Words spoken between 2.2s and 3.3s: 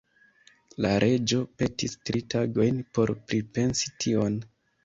tagojn por